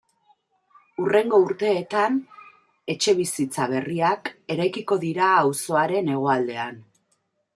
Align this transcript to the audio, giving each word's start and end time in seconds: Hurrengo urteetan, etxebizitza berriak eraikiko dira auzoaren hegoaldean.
Hurrengo 1.01 1.39
urteetan, 1.43 2.15
etxebizitza 2.95 3.67
berriak 3.75 4.33
eraikiko 4.55 4.99
dira 5.05 5.29
auzoaren 5.45 6.13
hegoaldean. 6.15 6.81